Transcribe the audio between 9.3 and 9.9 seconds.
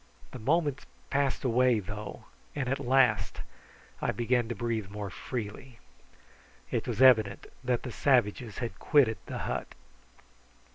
hut.